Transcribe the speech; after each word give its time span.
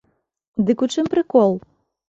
Дык 0.69 0.77
у 0.87 0.89
чым 0.95 1.05
прыкол? 1.17 1.51